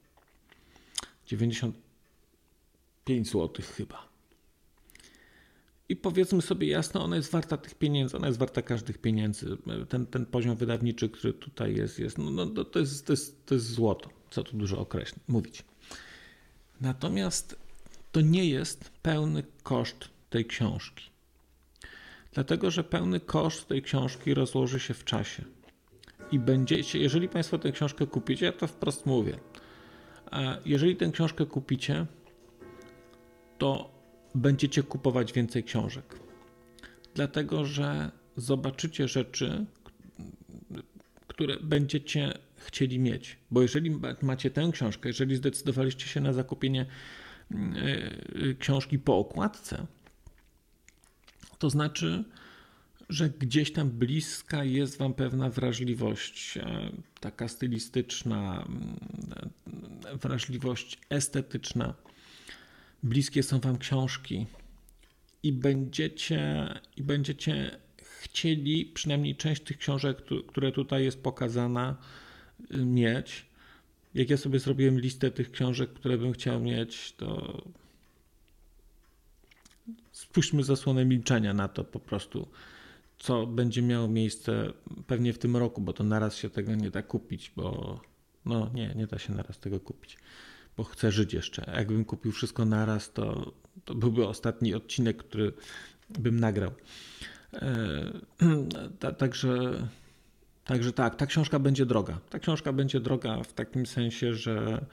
[1.27, 4.09] 95 zł chyba.
[5.89, 9.57] I powiedzmy sobie jasno, ona jest warta tych pieniędzy, ona jest warta każdych pieniędzy.
[9.89, 13.55] Ten, ten poziom wydawniczy, który tutaj jest, jest no, no, to, jest, to, jest, to
[13.55, 15.65] jest złoto, co tu dużo określić, mówić.
[16.81, 17.57] Natomiast
[18.13, 21.05] to nie jest pełny koszt tej książki.
[22.33, 25.45] Dlatego, że pełny koszt tej książki rozłoży się w czasie.
[26.33, 29.39] I będziecie, jeżeli Państwo tę książkę kupicie, ja to wprost mówię.
[30.65, 32.07] Jeżeli tę książkę kupicie,
[33.59, 33.96] to
[34.37, 36.19] będziecie kupować więcej książek.
[37.15, 39.67] Dlatego, że zobaczycie rzeczy,
[41.27, 43.37] które będziecie chcieli mieć.
[43.51, 46.87] Bo jeżeli macie tę książkę, jeżeli zdecydowaliście się na zakupienie
[47.51, 49.87] e, książki po okładce,
[51.59, 52.25] to znaczy,
[53.09, 58.99] że gdzieś tam bliska jest Wam pewna wrażliwość, e, taka stylistyczna, mm,
[60.23, 61.95] wrażliwość estetyczna.
[63.03, 64.47] Bliskie są Wam książki
[65.43, 67.79] i będziecie, i będziecie
[68.21, 71.97] chcieli przynajmniej część tych książek, które tutaj jest pokazana,
[72.75, 73.47] y, mieć.
[74.15, 77.63] Jak ja sobie zrobiłem listę tych książek, które bym chciał mieć, to
[80.13, 82.49] spuśćmy zasłonę milczenia na to po prostu,
[83.19, 84.73] co będzie miało miejsce
[85.07, 88.01] pewnie w tym roku, bo to naraz się tego nie da kupić, bo
[88.45, 90.17] no nie, nie da się naraz tego kupić,
[90.77, 91.73] bo chcę żyć jeszcze.
[91.77, 93.53] Jakbym kupił wszystko naraz, to,
[93.85, 95.53] to byłby ostatni odcinek, który
[96.19, 96.71] bym nagrał.
[97.53, 99.83] E, także,
[100.65, 102.19] także tak, ta książka będzie droga.
[102.31, 104.87] Ta książka będzie droga w takim sensie, że,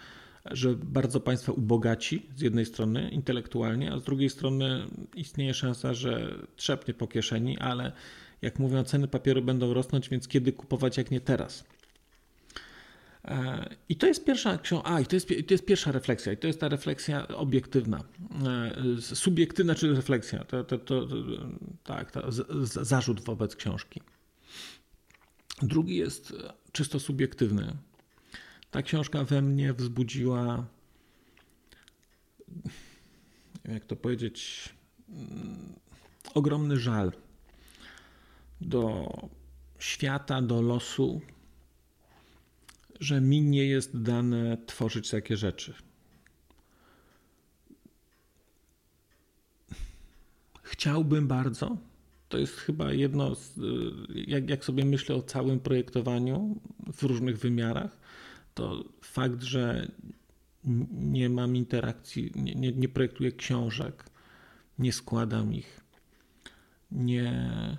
[0.52, 6.36] że bardzo Państwa ubogaci z jednej strony intelektualnie, a z drugiej strony istnieje szansa, że
[6.56, 7.92] trzepnie po kieszeni, ale
[8.42, 11.64] jak mówią, ceny papieru będą rosnąć, więc kiedy kupować, jak nie teraz.
[13.26, 16.48] E, I to jest pierwsza a i to jest, to jest pierwsza refleksja, i to
[16.48, 18.04] jest ta refleksja obiektywna.
[18.98, 21.08] E, subiektywna, czy refleksja, to, to, to
[21.84, 22.32] tak, to
[22.66, 24.02] zarzut wobec książki.
[25.62, 26.34] Drugi jest
[26.72, 27.74] czysto subiektywny.
[28.72, 30.66] Ta książka we mnie wzbudziła,
[33.66, 34.70] jak to powiedzieć,
[35.10, 35.74] mm,
[36.34, 37.12] ogromny żal
[38.62, 39.12] do
[39.80, 41.22] świata, do losu,
[43.00, 45.74] że mi nie jest dane tworzyć takie rzeczy.
[50.64, 51.78] Chciałbym bardzo.
[52.30, 53.60] To jest chyba jedno, z,
[54.28, 56.60] jak, jak sobie myślę o całym projektowaniu
[56.94, 57.98] w różnych wymiarach,
[58.54, 59.88] to fakt, że
[60.92, 64.06] nie mam interakcji, nie, nie, nie projektuję książek,
[64.80, 65.82] nie składam ich,
[66.92, 67.78] nie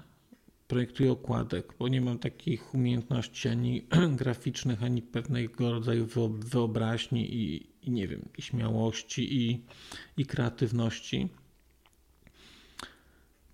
[0.68, 3.86] projektuję okładek, bo nie mam takich umiejętności ani
[4.20, 9.64] graficznych, ani pewnego rodzaju wyobraźni i, i nie wiem, i śmiałości, i,
[10.16, 11.28] i kreatywności.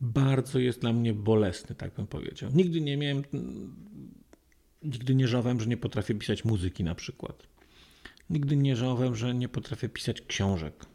[0.00, 2.50] Bardzo jest dla mnie bolesny, tak bym powiedział.
[2.54, 3.22] Nigdy nie miałem,
[4.82, 7.46] nigdy nie żałowałem, że nie potrafię pisać muzyki na przykład.
[8.30, 10.86] Nigdy nie żałowałem, że nie potrafię pisać książek,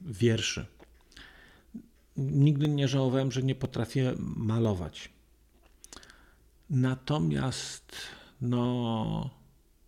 [0.00, 0.66] wierszy.
[2.16, 5.15] Nigdy nie żałowałem, że nie potrafię malować.
[6.70, 7.92] Natomiast
[8.40, 9.30] no,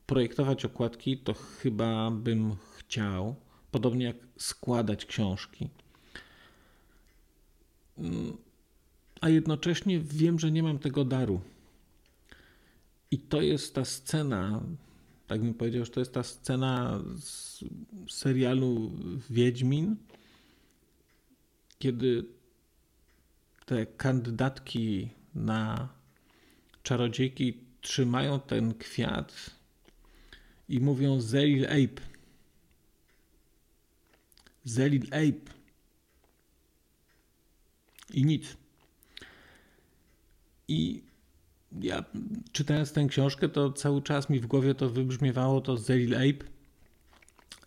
[0.07, 3.37] projektować okładki to chyba bym chciał,
[3.71, 5.69] podobnie jak składać książki.
[7.99, 8.37] Mm,
[9.21, 11.41] a jednocześnie wiem, że nie mam tego daru.
[13.11, 14.61] I to jest ta scena,
[15.27, 17.65] tak bym powiedział, że to jest ta scena z
[18.11, 18.91] serialu
[19.31, 19.97] Wiedźmin,
[21.79, 22.25] kiedy
[23.67, 25.98] te kandydatki na
[26.89, 29.51] czarodziejki trzymają ten kwiat
[30.69, 32.03] i mówią Zelil Ape.
[34.65, 35.53] Zelil Ape.
[38.15, 38.57] I nic.
[40.69, 41.03] I
[41.81, 42.05] ja
[42.53, 46.45] czytając tę książkę, to cały czas mi w głowie to wybrzmiewało to Zelil Ape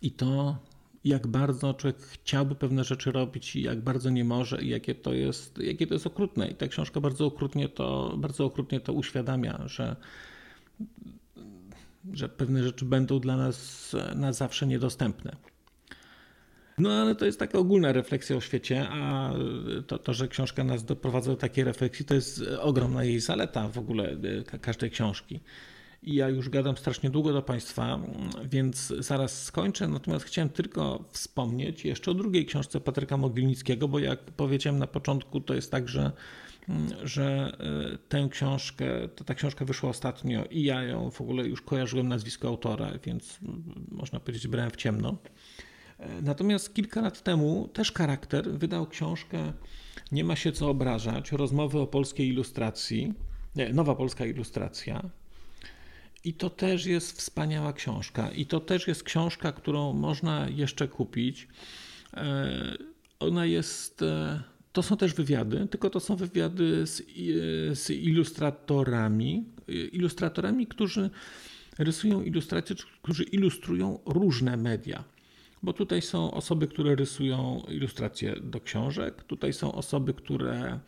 [0.02, 0.58] i to
[1.04, 5.14] jak bardzo człowiek chciałby pewne rzeczy robić i jak bardzo nie może i jakie to
[5.14, 6.48] jest, jakie to jest okrutne.
[6.48, 9.96] I ta książka bardzo okrutnie to, bardzo okrutnie to uświadamia, że,
[12.12, 15.36] że pewne rzeczy będą dla nas na zawsze niedostępne.
[16.78, 19.32] No ale to jest taka ogólna refleksja o świecie, a
[19.86, 23.78] to, to, że książka nas doprowadza do takiej refleksji, to jest ogromna jej zaleta w
[23.78, 24.16] ogóle
[24.60, 25.40] każdej książki
[26.02, 27.98] i ja już gadam strasznie długo do Państwa,
[28.44, 29.88] więc zaraz skończę.
[29.88, 35.40] Natomiast chciałem tylko wspomnieć jeszcze o drugiej książce Patryka Mogilnickiego, bo jak powiedziałem na początku,
[35.40, 36.12] to jest tak, że
[37.02, 37.56] że
[37.94, 42.08] e, tę książkę, to ta książka wyszła ostatnio i ja ją w ogóle już kojarzyłem
[42.08, 43.38] nazwisko autora, więc
[43.88, 45.16] można powiedzieć brałem w ciemno.
[45.98, 49.52] E, natomiast kilka lat temu też charakter wydał książkę
[50.12, 53.14] Nie ma się co obrażać, rozmowy o polskiej ilustracji,
[53.56, 55.10] nie, nowa polska ilustracja.
[56.24, 58.30] I to też jest wspaniała książka.
[58.30, 61.48] I to też jest książka, którą można jeszcze kupić.
[62.14, 62.76] E,
[63.20, 64.42] ona jest e,
[64.72, 67.02] to są też wywiady, tylko to są wywiady z,
[67.78, 69.44] z ilustratorami,
[69.92, 71.10] ilustratorami, którzy
[71.78, 75.04] rysują ilustracje, którzy ilustrują różne media.
[75.62, 80.80] Bo tutaj są osoby, które rysują ilustracje do książek, tutaj są osoby, które.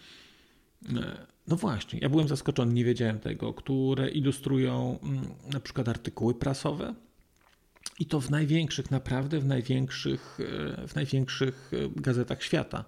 [1.45, 6.35] E, no właśnie, ja byłem zaskoczony, nie wiedziałem tego, które ilustrują mm, na przykład artykuły
[6.35, 6.95] prasowe.
[7.99, 10.39] I to w największych, naprawdę w największych,
[10.81, 12.85] e, w największych e, gazetach świata.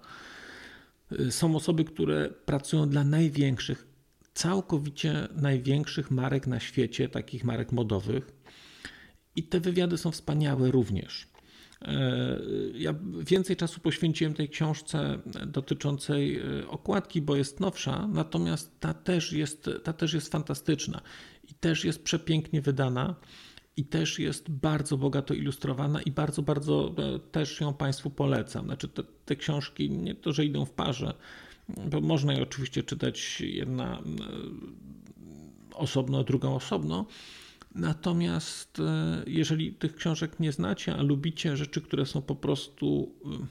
[1.29, 3.87] Są osoby, które pracują dla największych,
[4.33, 8.31] całkowicie największych marek na świecie, takich marek modowych.
[9.35, 11.27] I te wywiady są wspaniałe również.
[11.81, 12.39] E,
[12.73, 19.33] ja więcej czasu poświęciłem tej książce dotyczącej e, okładki, bo jest nowsza, natomiast ta też
[19.33, 21.01] jest, ta też jest fantastyczna
[21.49, 23.15] i też jest przepięknie wydana
[23.77, 28.65] i też jest bardzo bogato ilustrowana i bardzo, bardzo e, też ją Państwu polecam.
[28.65, 31.13] Znaczy te, te książki nie to, że idą w parze,
[31.89, 34.01] bo można je oczywiście czytać jedna
[35.73, 37.05] osobno, drugą osobno,
[37.77, 43.45] Natomiast e, jeżeli tych książek nie znacie, a lubicie rzeczy, które są po prostu e,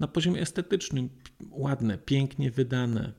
[0.00, 1.08] na poziomie estetycznym
[1.50, 3.12] ładne, pięknie wydane,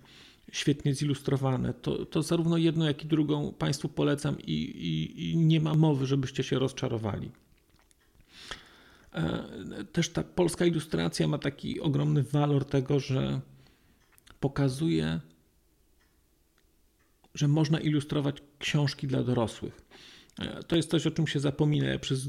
[0.52, 5.62] świetnie zilustrowane, to, to zarówno jedno, jak i drugą Państwu polecam i, i, i nie
[5.62, 7.32] ma mowy, żebyście się rozczarowali.
[9.14, 9.44] E,
[9.92, 13.42] też ta polska ilustracja ma taki ogromny walor tego, że
[14.40, 15.20] pokazuje,
[17.36, 19.82] że można ilustrować książki dla dorosłych.
[20.68, 21.88] To jest coś, o czym się zapomina.
[21.88, 22.28] Ja przez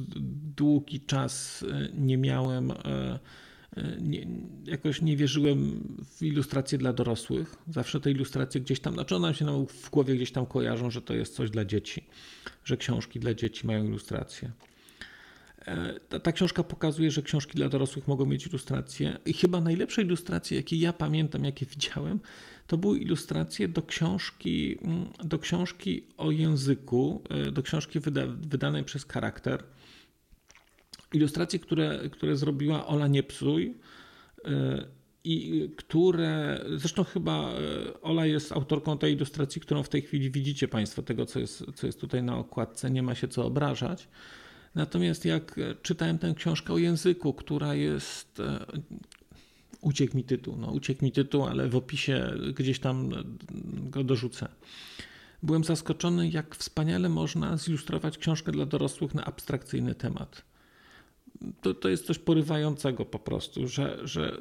[0.57, 2.74] długi czas e, nie miałem, e,
[3.76, 4.26] e, nie,
[4.64, 5.82] jakoś nie wierzyłem
[6.16, 7.57] w ilustracje dla dorosłych.
[7.68, 11.02] Zawsze te ilustracje gdzieś tam, znaczy one się nam w głowie gdzieś tam kojarzą, że
[11.02, 12.04] to jest coś dla dzieci,
[12.64, 14.50] że książki dla dzieci mają ilustracje.
[16.09, 19.19] Ta, ta, książka pokazuje, że książki dla dorosłych mogą mieć ilustracje.
[19.27, 22.21] I chyba najlepsze ilustracje, jakie ja pamiętam, jakie widziałem,
[22.67, 28.85] to były ilustracje do książki, mm, do książki o języku, e, do książki wyda, wydanej
[28.85, 29.64] przez charakter.
[31.12, 33.75] Ilustracje, które, które zrobiła Ola Niepsuj
[34.45, 34.87] e,
[35.25, 40.69] i które, zresztą chyba e, Ola jest autorką tej ilustracji, którą w tej chwili widzicie
[40.69, 44.09] Państwo, tego co jest, co jest tutaj na okładce, nie ma się co obrażać.
[44.77, 48.43] Natomiast jak czytałem tę książkę o języku, która jest
[49.81, 50.57] uciekł mi tytuł.
[50.57, 53.11] No, uciekł mi tytuł, ale w opisie gdzieś tam
[53.91, 54.49] go dorzucę.
[55.43, 60.43] Byłem zaskoczony, jak wspaniale można zilustrować książkę dla dorosłych na abstrakcyjny temat.
[61.62, 64.37] To, to jest coś porywającego po prostu, że, że,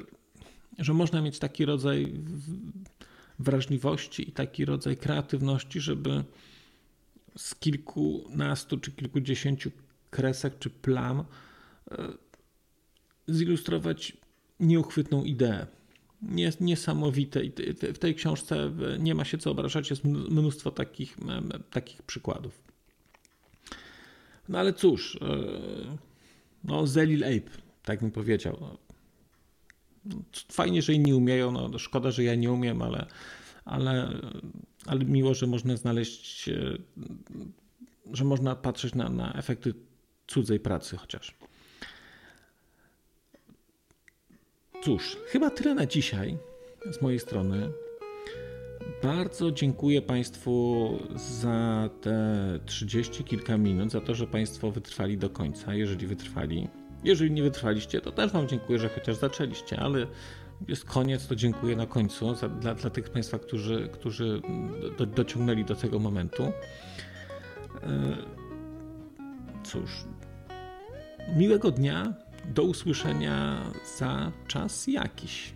[0.78, 2.12] że można mieć taki rodzaj
[3.38, 6.24] wrażliwości i taki rodzaj kreatywności, żeby
[7.36, 9.70] z kilkunastu czy kilkudziesięciu
[10.16, 11.24] kresek czy plam
[11.90, 12.08] e,
[13.28, 14.16] zilustrować
[14.60, 15.66] nieuchwytną ideę.
[16.36, 17.52] Jest niesamowite i
[17.94, 21.16] w tej książce nie ma się co obrażać, jest mnóstwo takich,
[21.70, 22.62] takich przykładów.
[24.48, 25.28] No ale cóż, e,
[26.64, 27.50] no Zelil Ape,
[27.82, 28.58] tak bym powiedział.
[28.60, 30.16] No,
[30.52, 33.06] fajnie, że inni umieją, no szkoda, że ja nie umiem, ale,
[33.64, 34.20] ale,
[34.86, 36.78] ale miło, że można znaleźć, e,
[38.12, 39.74] że można patrzeć na, na efekty
[40.26, 41.34] cudzej pracy chociaż.
[44.82, 46.38] Cóż, chyba tyle na dzisiaj
[46.90, 47.70] z mojej strony.
[49.02, 55.74] Bardzo dziękuję Państwu za te 30 kilka minut, za to, że Państwo wytrwali do końca,
[55.74, 56.68] jeżeli wytrwali.
[57.04, 60.06] Jeżeli nie wytrwaliście, to też Wam dziękuję, że chociaż zaczęliście, ale
[60.68, 64.42] jest koniec, to dziękuję na końcu za, dla, dla tych Państwa, którzy, którzy
[64.98, 66.42] do, dociągnęli do tego momentu.
[66.44, 66.52] E,
[69.64, 69.90] cóż,
[71.34, 72.14] miłego dnia
[72.44, 73.62] do usłyszenia
[73.98, 75.54] za czas jakiś.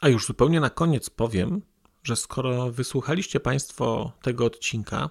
[0.00, 1.62] A już zupełnie na koniec powiem,
[2.02, 5.10] że skoro wysłuchaliście Państwo tego odcinka,